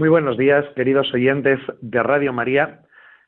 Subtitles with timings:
[0.00, 2.80] Muy buenos días, queridos oyentes de Radio María.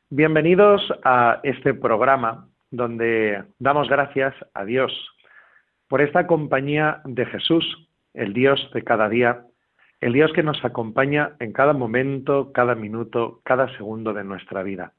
[0.08, 4.90] Bienvenidos a este programa donde damos gracias a Dios
[5.86, 9.44] por esta compañía de Jesús, el Dios de cada día,
[10.00, 14.94] el Dios que nos acompaña en cada momento, cada minuto, cada segundo de nuestra vida.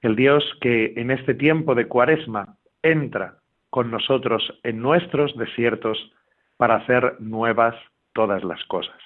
[0.00, 3.36] El Dios que en este tiempo de cuaresma entra
[3.70, 6.12] con nosotros en nuestros desiertos
[6.56, 7.76] para hacer nuevas
[8.12, 9.03] todas las cosas.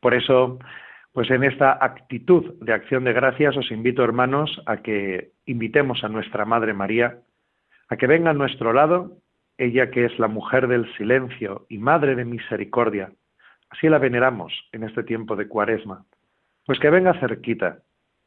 [0.00, 0.58] Por eso,
[1.12, 6.08] pues en esta actitud de acción de gracias os invito, hermanos, a que invitemos a
[6.08, 7.18] nuestra Madre María
[7.90, 9.18] a que venga a nuestro lado,
[9.58, 13.12] ella que es la mujer del silencio y madre de misericordia.
[13.68, 16.06] Así la veneramos en este tiempo de cuaresma.
[16.64, 17.80] Pues que venga cerquita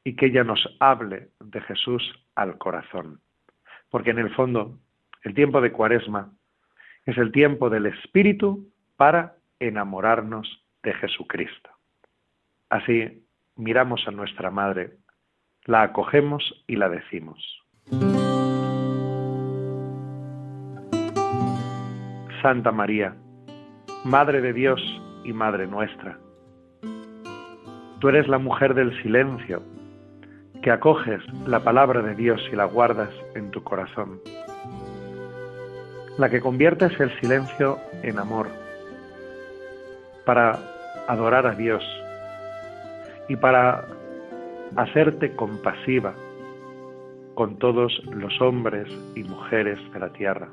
[0.04, 2.04] y que ella nos hable de Jesús
[2.36, 3.22] al corazón.
[3.90, 4.78] Porque en el fondo,
[5.24, 6.34] el tiempo de cuaresma
[7.06, 11.70] es el tiempo del Espíritu para enamorarnos de Jesucristo.
[12.70, 14.98] Así miramos a nuestra Madre,
[15.66, 17.40] la acogemos y la decimos.
[22.42, 23.16] Santa María,
[24.04, 24.82] Madre de Dios
[25.24, 26.20] y Madre nuestra,
[28.00, 29.64] tú eres la mujer del silencio,
[30.62, 34.20] que acoges la palabra de Dios y la guardas en tu corazón,
[36.18, 38.50] la que conviertes el silencio en amor,
[40.26, 40.73] para
[41.08, 41.84] adorar a Dios.
[43.28, 43.86] Y para
[44.76, 46.14] hacerte compasiva
[47.36, 50.50] con todos los hombres y mujeres de la tierra.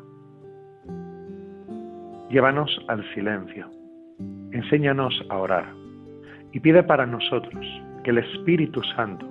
[2.31, 3.69] Llévanos al silencio,
[4.53, 5.67] enséñanos a orar.
[6.53, 7.65] Y pide para nosotros
[8.03, 9.27] que el Espíritu Santo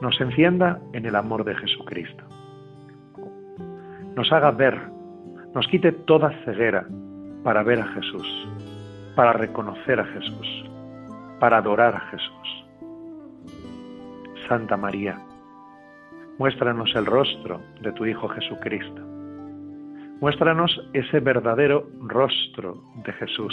[0.00, 2.24] nos encienda en el amor de Jesucristo,
[4.14, 4.78] nos haga ver,
[5.54, 6.86] nos quite toda ceguera
[7.42, 8.48] para ver a Jesús
[9.18, 10.64] para reconocer a Jesús,
[11.40, 12.64] para adorar a Jesús.
[14.46, 15.18] Santa María,
[16.38, 19.02] muéstranos el rostro de tu Hijo Jesucristo.
[20.20, 23.52] Muéstranos ese verdadero rostro de Jesús,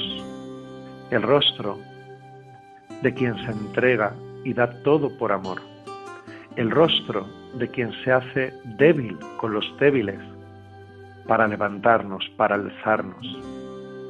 [1.10, 1.80] el rostro
[3.02, 5.64] de quien se entrega y da todo por amor,
[6.58, 10.20] el rostro de quien se hace débil con los débiles
[11.28, 13.56] para levantarnos, para alzarnos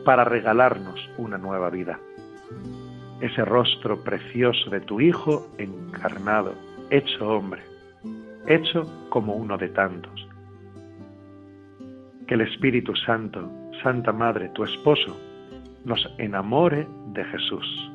[0.06, 2.00] para regalarnos una nueva vida.
[3.20, 6.54] Ese rostro precioso de tu Hijo encarnado,
[6.90, 7.62] hecho hombre,
[8.48, 10.28] hecho como uno de tantos.
[12.28, 13.52] Que el Espíritu Santo,
[13.84, 15.20] Santa Madre, tu esposo,
[15.84, 17.92] nos enamore de Jesús.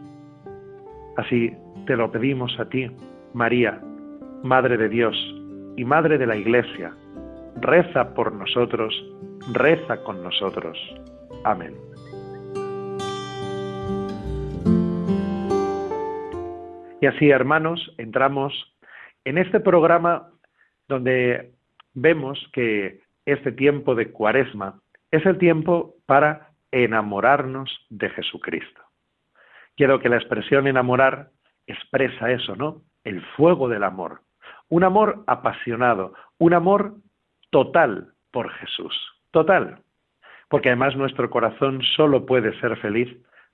[1.16, 1.52] Así
[1.86, 2.90] te lo pedimos a ti,
[3.34, 3.80] María,
[4.42, 5.16] Madre de Dios
[5.76, 6.92] y Madre de la Iglesia.
[7.60, 8.94] Reza por nosotros,
[9.52, 10.78] reza con nosotros.
[11.44, 11.89] Amén.
[17.00, 18.52] Y así, hermanos, entramos
[19.24, 20.28] en este programa
[20.86, 21.52] donde
[21.94, 24.80] vemos que este tiempo de cuaresma
[25.10, 28.82] es el tiempo para enamorarnos de Jesucristo.
[29.76, 31.30] Quiero que la expresión enamorar
[31.66, 32.82] expresa eso, ¿no?
[33.04, 34.20] El fuego del amor.
[34.68, 36.94] Un amor apasionado, un amor
[37.50, 38.94] total por Jesús.
[39.30, 39.78] Total.
[40.48, 43.08] Porque además nuestro corazón solo puede ser feliz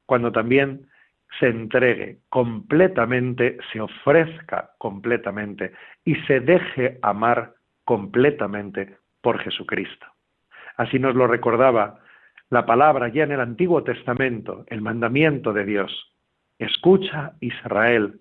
[0.05, 0.89] cuando también
[1.39, 5.73] se entregue completamente, se ofrezca completamente
[6.05, 10.07] y se deje amar completamente por Jesucristo.
[10.77, 12.01] Así nos lo recordaba
[12.51, 16.15] la palabra ya en el Antiguo Testamento, el mandamiento de Dios.
[16.59, 18.21] Escucha Israel,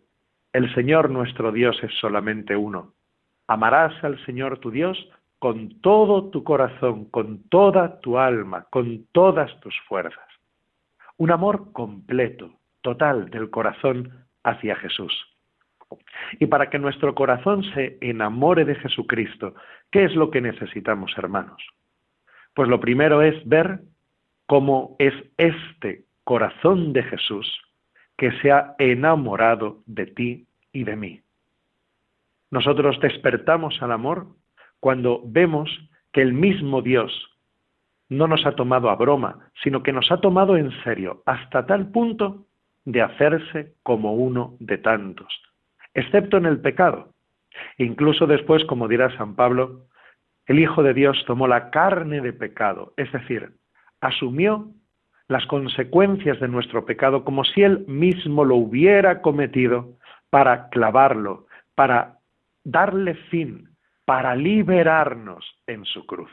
[0.52, 2.94] El Señor nuestro Dios es solamente uno.
[3.48, 4.98] Amarás al Señor tu Dios
[5.40, 10.28] con todo tu corazón, con toda tu alma, con todas tus fuerzas.
[11.18, 14.12] Un amor completo, total del corazón
[14.44, 15.12] hacia Jesús.
[16.40, 19.56] Y para que nuestro corazón se enamore de Jesucristo,
[19.92, 21.60] ¿qué es lo que necesitamos, hermanos?
[22.54, 23.80] Pues lo primero es ver
[24.46, 27.48] cómo es este corazón de Jesús
[28.18, 31.22] que se ha enamorado de ti y de mí.
[32.52, 34.28] Nosotros despertamos al amor
[34.80, 35.70] cuando vemos
[36.14, 37.12] que el mismo Dios
[38.10, 41.90] no nos ha tomado a broma, sino que nos ha tomado en serio, hasta tal
[41.90, 42.46] punto
[42.86, 45.28] de hacerse como uno de tantos,
[45.94, 47.10] excepto en el pecado.
[47.78, 49.88] Incluso después, como dirá San Pablo,
[50.46, 53.54] el Hijo de Dios tomó la carne de pecado, es decir,
[54.02, 54.70] asumió
[55.28, 59.98] las consecuencias de nuestro pecado como si Él mismo lo hubiera cometido
[60.30, 62.20] para clavarlo, para
[62.64, 63.70] darle fin,
[64.06, 66.32] para liberarnos en su cruz.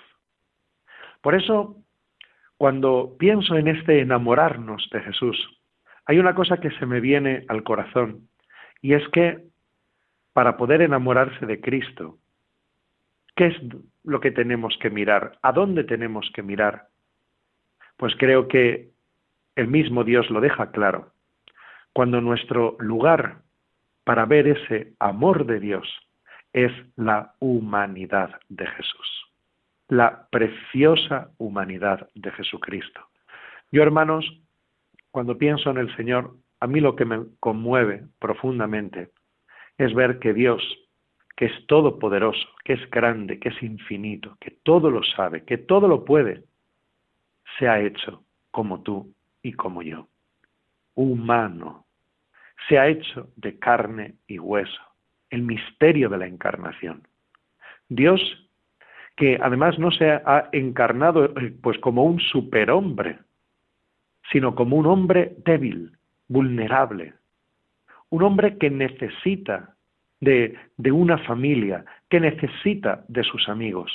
[1.22, 1.76] Por eso,
[2.58, 5.61] cuando pienso en este enamorarnos de Jesús,
[6.12, 8.28] hay una cosa que se me viene al corazón,
[8.82, 9.44] y es que
[10.34, 12.18] para poder enamorarse de Cristo,
[13.34, 13.56] ¿qué es
[14.04, 15.38] lo que tenemos que mirar?
[15.40, 16.88] ¿A dónde tenemos que mirar?
[17.96, 18.90] Pues creo que
[19.56, 21.12] el mismo Dios lo deja claro.
[21.94, 23.38] Cuando nuestro lugar
[24.04, 25.88] para ver ese amor de Dios
[26.52, 29.32] es la humanidad de Jesús,
[29.88, 33.00] la preciosa humanidad de Jesucristo.
[33.70, 34.42] Yo, hermanos,
[35.12, 39.10] cuando pienso en el Señor, a mí lo que me conmueve profundamente
[39.78, 40.62] es ver que Dios,
[41.36, 45.86] que es todopoderoso, que es grande, que es infinito, que todo lo sabe, que todo
[45.86, 46.44] lo puede,
[47.58, 50.08] se ha hecho como tú y como yo,
[50.94, 51.84] humano,
[52.68, 54.80] se ha hecho de carne y hueso,
[55.30, 57.06] el misterio de la encarnación.
[57.88, 58.20] Dios,
[59.16, 63.18] que además no se ha encarnado eh, pues como un superhombre,
[64.32, 65.93] sino como un hombre débil,
[66.26, 67.14] vulnerable,
[68.08, 69.76] un hombre que necesita
[70.20, 70.56] de,
[70.90, 73.93] una familia, que necesita de sus amigos,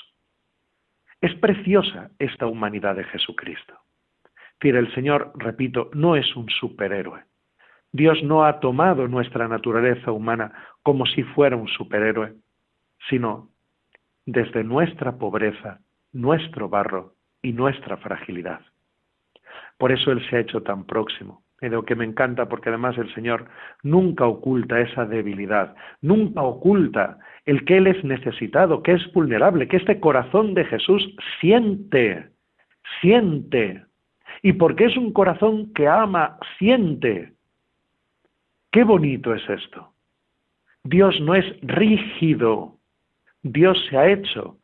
[1.21, 3.73] es preciosa esta humanidad de Jesucristo.
[4.59, 7.23] Es el Señor, repito, no es un superhéroe.
[7.91, 10.51] Dios no ha tomado nuestra naturaleza humana
[10.83, 12.33] como si fuera un superhéroe,
[13.09, 13.49] sino
[14.25, 15.79] desde nuestra pobreza,
[16.11, 18.61] nuestro barro y nuestra fragilidad.
[19.77, 23.13] Por eso Él se ha hecho tan próximo, lo que me encanta porque además el
[23.13, 23.47] Señor
[23.83, 29.77] nunca oculta esa debilidad, nunca oculta el que Él es necesitado, que es vulnerable, que
[29.77, 32.29] este corazón de Jesús siente,
[33.01, 33.83] siente.
[34.41, 37.33] Y porque es un corazón que ama, siente.
[38.71, 39.93] Qué bonito es esto.
[40.83, 42.77] Dios no es rígido,
[43.41, 44.57] Dios se ha hecho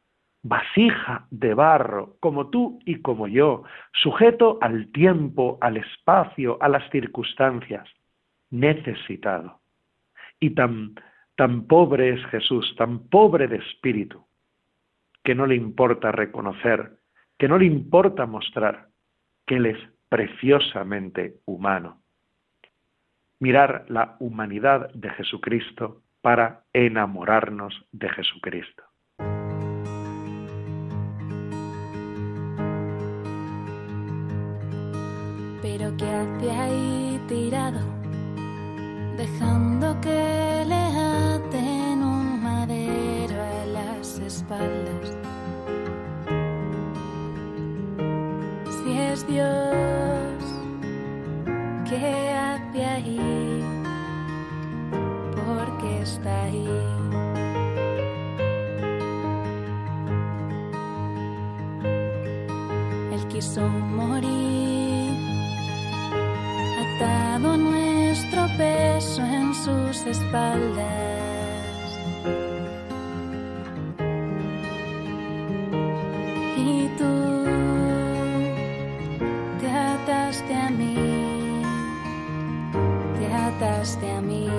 [0.44, 3.64] vasija de barro, como tú y como yo,
[3.94, 7.90] sujeto al tiempo, al espacio, a las circunstancias,
[8.52, 9.62] necesitado.
[10.40, 10.96] Y tan,
[11.36, 14.26] tan pobre es Jesús, tan pobre de espíritu,
[15.24, 16.98] que no le importa reconocer,
[17.38, 18.90] que no le importa mostrar
[19.48, 19.80] que Él es
[20.10, 22.02] preciosamente humano.
[23.40, 28.84] Mirar la humanidad de Jesucristo para enamorarnos de Jesucristo.
[35.92, 37.82] Que hace ahí tirado,
[39.18, 45.18] dejando que le aten un madero a las espaldas.
[48.70, 50.44] Si es Dios
[51.90, 53.64] que hace ahí,
[55.36, 56.70] porque está ahí.
[63.12, 64.63] Él quiso morir
[67.58, 70.84] nuestro peso en sus espaldas.
[76.58, 77.46] Y tú
[79.60, 80.96] te ataste a mí,
[83.20, 84.50] te ataste a mí.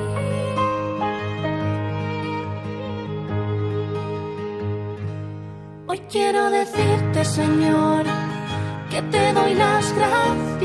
[5.86, 8.04] Hoy quiero decirte, Señor,
[8.90, 10.63] que te doy las gracias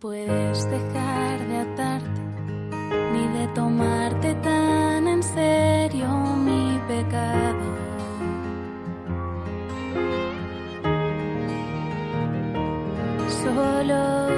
[0.00, 2.20] puedes dejar de atarte,
[3.12, 7.66] ni de tomarte tan en serio mi pecado.
[13.42, 14.28] Solo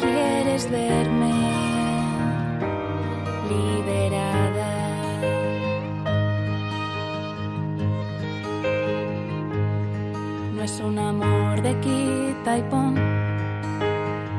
[0.00, 1.32] quieres verme
[3.48, 4.72] liberada.
[10.54, 12.93] No es un amor de quita y pon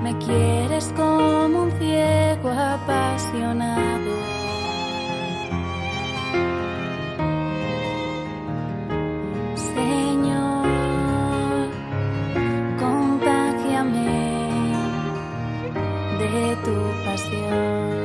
[0.05, 4.11] me quieres como un ciego apasionado.
[9.73, 10.67] Señor,
[12.77, 14.11] contágiame
[16.19, 17.95] de tu pasión.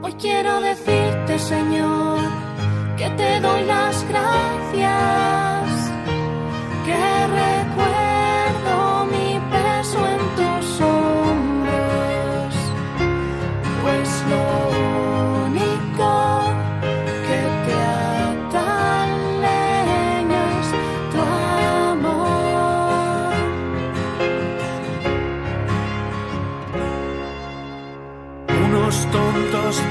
[0.00, 2.20] Hoy quiero decirte, Señor,
[2.96, 5.45] que te doy las gracias,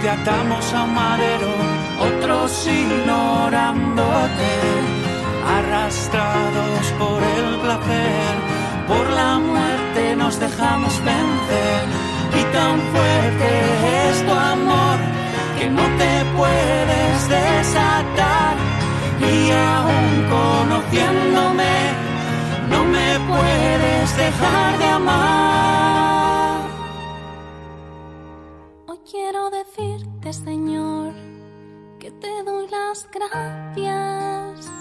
[0.06, 1.54] te atamos a madero,
[2.00, 4.52] otros ignorándote,
[5.46, 8.36] arrastrados por el placer,
[8.88, 11.84] por la muerte nos dejamos vencer.
[12.40, 13.48] Y tan fuerte
[14.10, 14.98] es tu amor
[15.58, 18.56] que no te puedes desatar.
[19.22, 21.75] Y aún conociéndome,
[22.70, 25.46] no me puedes dejar de amar.
[28.88, 31.14] Hoy quiero decirte, Señor,
[32.00, 34.72] que te doy las gracias,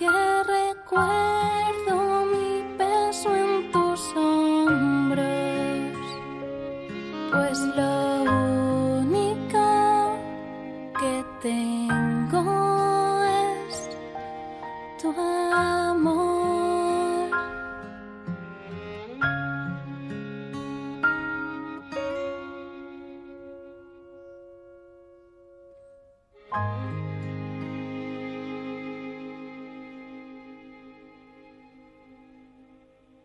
[0.00, 0.08] que
[0.44, 2.09] recuerdo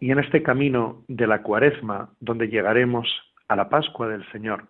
[0.05, 3.07] Y en este camino de la cuaresma, donde llegaremos
[3.47, 4.67] a la Pascua del Señor,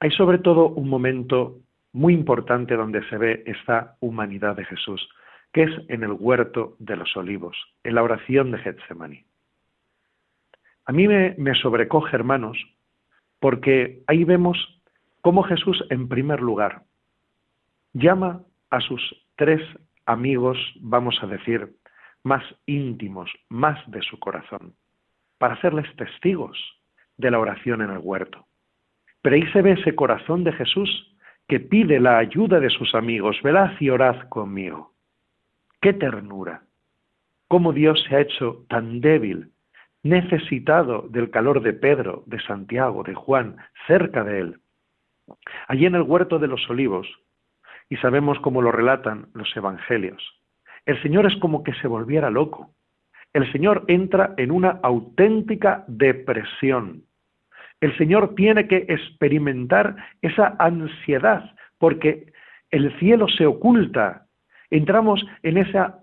[0.00, 1.58] hay sobre todo un momento
[1.92, 5.06] muy importante donde se ve esta humanidad de Jesús,
[5.52, 9.26] que es en el huerto de los olivos, en la oración de Getsemaní.
[10.86, 12.56] A mí me, me sobrecoge, hermanos,
[13.40, 14.56] porque ahí vemos
[15.20, 16.84] cómo Jesús, en primer lugar,
[17.92, 18.40] llama
[18.70, 19.60] a sus tres
[20.06, 21.76] amigos, vamos a decir,
[22.24, 24.74] más íntimos, más de su corazón,
[25.38, 26.58] para hacerles testigos
[27.16, 28.46] de la oración en el huerto.
[29.22, 31.14] Pero ahí se ve ese corazón de Jesús
[31.46, 34.92] que pide la ayuda de sus amigos, velad y orad conmigo.
[35.80, 36.62] ¡Qué ternura!
[37.48, 39.50] Cómo Dios se ha hecho tan débil,
[40.02, 44.60] necesitado del calor de Pedro, de Santiago, de Juan, cerca de él.
[45.68, 47.06] Allí en el huerto de los olivos,
[47.90, 50.22] y sabemos cómo lo relatan los evangelios,
[50.86, 52.70] el Señor es como que se volviera loco.
[53.32, 57.02] El Señor entra en una auténtica depresión.
[57.80, 62.32] El Señor tiene que experimentar esa ansiedad porque
[62.70, 64.26] el cielo se oculta.
[64.70, 65.98] Entramos en esa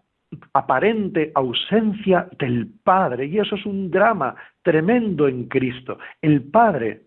[0.53, 5.99] aparente ausencia del Padre y eso es un drama tremendo en Cristo.
[6.21, 7.03] El Padre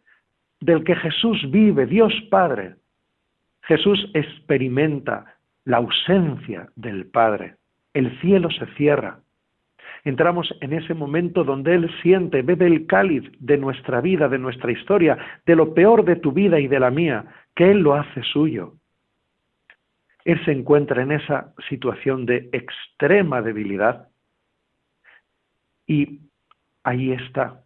[0.61, 2.77] del que Jesús vive, Dios Padre.
[3.63, 5.25] Jesús experimenta
[5.65, 7.57] la ausencia del Padre
[7.95, 9.21] el cielo se cierra.
[10.05, 14.71] Entramos en ese momento donde Él siente, bebe el cáliz de nuestra vida, de nuestra
[14.71, 17.25] historia, de lo peor de tu vida y de la mía,
[17.55, 18.75] que Él lo hace suyo.
[20.25, 24.09] Él se encuentra en esa situación de extrema debilidad
[25.87, 26.21] y
[26.83, 27.63] ahí está,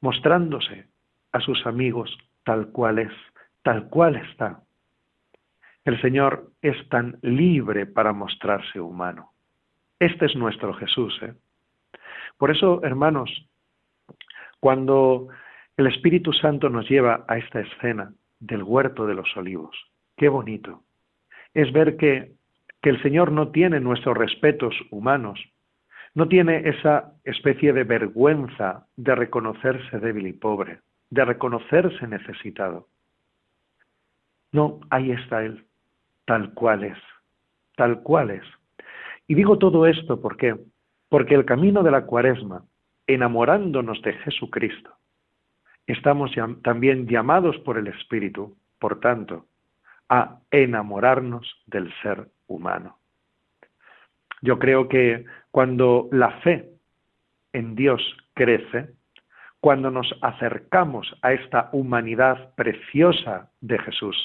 [0.00, 0.86] mostrándose
[1.32, 3.12] a sus amigos tal cual es,
[3.62, 4.62] tal cual está.
[5.84, 9.32] El Señor es tan libre para mostrarse humano.
[9.98, 11.18] Este es nuestro Jesús.
[11.22, 11.34] ¿eh?
[12.38, 13.30] Por eso, hermanos,
[14.60, 15.28] cuando
[15.76, 19.76] el Espíritu Santo nos lleva a esta escena del huerto de los olivos,
[20.16, 20.82] qué bonito.
[21.54, 22.32] Es ver que,
[22.80, 25.40] que el Señor no tiene nuestros respetos humanos,
[26.14, 32.86] no tiene esa especie de vergüenza de reconocerse débil y pobre, de reconocerse necesitado.
[34.52, 35.64] No, ahí está Él,
[36.24, 36.98] tal cual es,
[37.76, 38.44] tal cual es.
[39.26, 40.56] Y digo todo esto ¿por qué?
[41.08, 42.64] Porque el camino de la cuaresma,
[43.06, 44.90] enamorándonos de Jesucristo,
[45.86, 49.46] estamos también llamados por el Espíritu, por tanto,
[50.08, 52.98] a enamorarnos del ser humano.
[54.42, 56.68] Yo creo que cuando la fe
[57.52, 58.02] en Dios
[58.34, 58.90] crece,
[59.60, 64.16] cuando nos acercamos a esta humanidad preciosa de Jesús,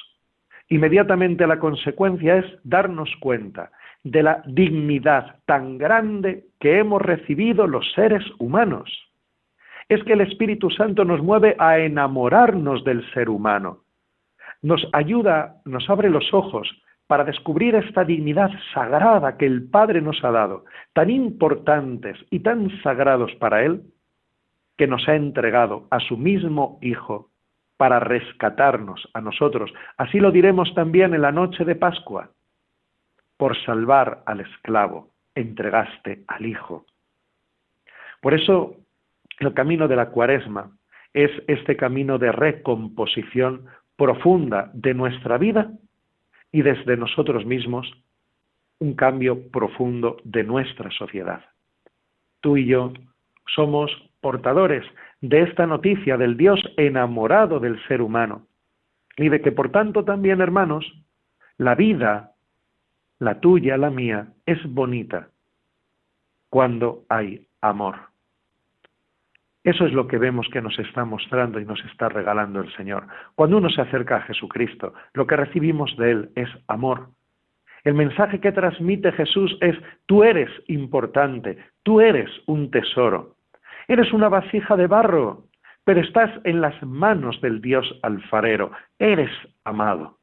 [0.69, 3.71] Inmediatamente la consecuencia es darnos cuenta
[4.03, 8.89] de la dignidad tan grande que hemos recibido los seres humanos.
[9.87, 13.83] Es que el Espíritu Santo nos mueve a enamorarnos del ser humano.
[14.61, 16.69] Nos ayuda, nos abre los ojos
[17.07, 22.69] para descubrir esta dignidad sagrada que el Padre nos ha dado, tan importantes y tan
[22.81, 23.83] sagrados para Él,
[24.77, 27.29] que nos ha entregado a su mismo Hijo
[27.77, 29.71] para rescatarnos a nosotros.
[29.97, 32.31] Así lo diremos también en la noche de Pascua.
[33.37, 36.85] Por salvar al esclavo, entregaste al Hijo.
[38.21, 38.75] Por eso
[39.39, 40.71] el camino de la cuaresma
[41.13, 45.71] es este camino de recomposición profunda de nuestra vida
[46.51, 47.91] y desde nosotros mismos
[48.79, 51.43] un cambio profundo de nuestra sociedad.
[52.41, 52.93] Tú y yo
[53.55, 53.91] somos
[54.21, 54.83] portadores
[55.21, 58.47] de esta noticia del Dios enamorado del ser humano
[59.17, 60.85] y de que por tanto también, hermanos,
[61.57, 62.33] la vida,
[63.19, 65.29] la tuya, la mía, es bonita
[66.49, 67.95] cuando hay amor.
[69.63, 73.07] Eso es lo que vemos que nos está mostrando y nos está regalando el Señor.
[73.35, 77.09] Cuando uno se acerca a Jesucristo, lo que recibimos de Él es amor.
[77.83, 79.75] El mensaje que transmite Jesús es,
[80.05, 83.36] tú eres importante, tú eres un tesoro.
[83.87, 85.45] Eres una vasija de barro,
[85.85, 88.71] pero estás en las manos del Dios alfarero.
[88.99, 89.31] Eres
[89.63, 90.17] amado.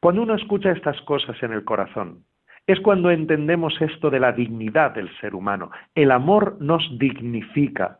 [0.00, 2.24] Cuando uno escucha estas cosas en el corazón,
[2.66, 5.70] es cuando entendemos esto de la dignidad del ser humano.
[5.94, 7.98] El amor nos dignifica.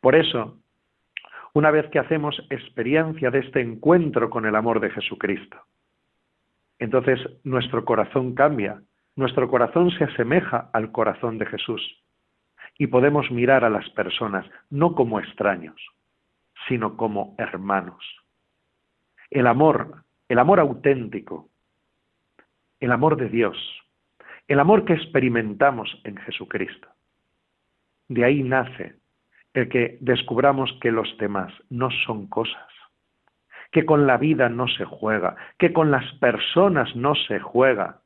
[0.00, 0.58] Por eso,
[1.52, 5.56] una vez que hacemos experiencia de este encuentro con el amor de Jesucristo,
[6.78, 8.80] entonces nuestro corazón cambia,
[9.16, 12.04] nuestro corazón se asemeja al corazón de Jesús
[12.78, 15.76] y podemos mirar a las personas no como extraños,
[16.68, 18.04] sino como hermanos.
[19.30, 21.48] El amor, el amor auténtico,
[22.80, 23.56] el amor de Dios,
[24.46, 26.88] el amor que experimentamos en Jesucristo.
[28.08, 28.96] De ahí nace
[29.52, 32.68] el que descubramos que los demás no son cosas,
[33.72, 38.00] que con la vida no se juega, que con las personas no se juega,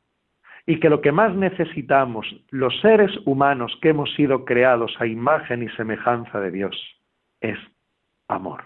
[0.67, 5.63] y que lo que más necesitamos los seres humanos que hemos sido creados a imagen
[5.63, 6.77] y semejanza de Dios
[7.41, 7.59] es
[8.29, 8.65] amor.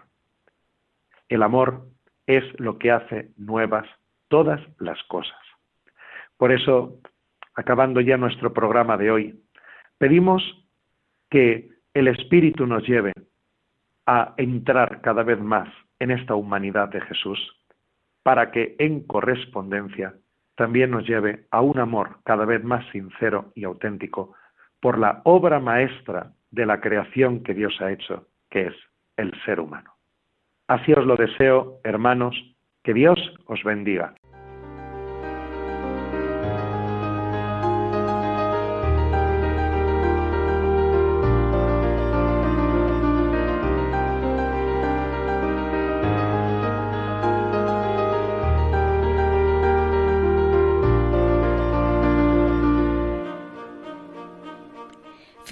[1.29, 1.87] El amor
[2.27, 3.87] es lo que hace nuevas
[4.29, 5.39] todas las cosas.
[6.37, 7.01] Por eso,
[7.55, 9.41] acabando ya nuestro programa de hoy,
[9.99, 10.43] pedimos
[11.31, 13.13] que el Espíritu nos lleve
[14.07, 17.39] a entrar cada vez más en esta humanidad de Jesús,
[18.23, 20.15] para que en correspondencia
[20.57, 24.35] también nos lleve a un amor cada vez más sincero y auténtico
[24.81, 28.75] por la obra maestra de la creación que Dios ha hecho, que es
[29.17, 29.93] el ser humano.
[30.69, 32.35] Así os lo deseo, hermanos,
[32.83, 34.15] que Dios os bendiga.